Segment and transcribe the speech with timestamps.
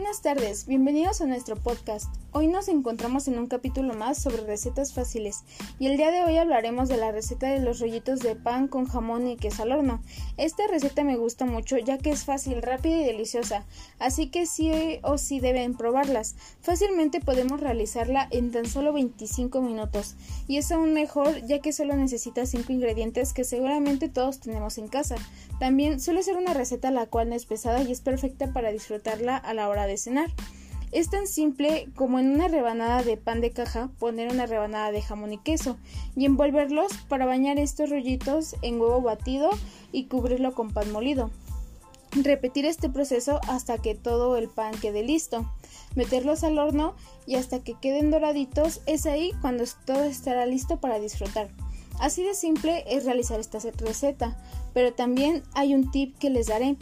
[0.00, 2.06] Buenas tardes, bienvenidos a nuestro podcast.
[2.32, 5.44] Hoy nos encontramos en un capítulo más sobre recetas fáciles
[5.78, 8.86] y el día de hoy hablaremos de la receta de los rollitos de pan con
[8.86, 10.00] jamón y queso al horno.
[10.38, 13.66] Esta receta me gusta mucho ya que es fácil, rápida y deliciosa,
[13.98, 16.34] así que sí o sí deben probarlas.
[16.62, 20.16] Fácilmente podemos realizarla en tan solo 25 minutos
[20.48, 24.88] y es aún mejor ya que solo necesita 5 ingredientes que seguramente todos tenemos en
[24.88, 25.16] casa.
[25.58, 29.36] También suele ser una receta la cual no es pesada y es perfecta para disfrutarla
[29.36, 30.30] a la hora de cenar.
[30.92, 35.02] Es tan simple como en una rebanada de pan de caja poner una rebanada de
[35.02, 35.76] jamón y queso
[36.16, 39.50] y envolverlos para bañar estos rollitos en huevo batido
[39.92, 41.30] y cubrirlo con pan molido.
[42.12, 45.48] Repetir este proceso hasta que todo el pan quede listo.
[45.94, 50.98] Meterlos al horno y hasta que queden doraditos es ahí cuando todo estará listo para
[50.98, 51.50] disfrutar.
[52.00, 54.36] Así de simple es realizar esta receta,
[54.74, 56.76] pero también hay un tip que les daré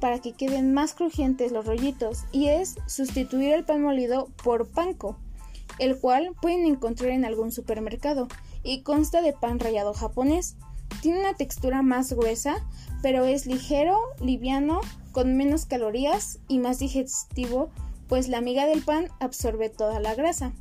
[0.00, 5.16] para que queden más crujientes los rollitos y es sustituir el pan molido por panko,
[5.78, 8.28] el cual pueden encontrar en algún supermercado
[8.62, 10.56] y consta de pan rallado japonés.
[11.02, 12.56] Tiene una textura más gruesa,
[13.02, 14.80] pero es ligero, liviano,
[15.12, 17.70] con menos calorías y más digestivo,
[18.08, 20.52] pues la miga del pan absorbe toda la grasa.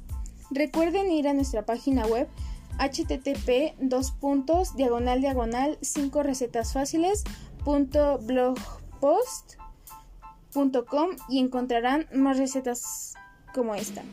[0.51, 2.27] Recuerden ir a nuestra página web
[2.79, 3.75] http
[4.75, 7.23] diagonal diagonal 5 recetas fáciles
[8.99, 9.59] post.com
[11.29, 13.13] y encontrarán más recetas
[13.53, 14.03] como esta.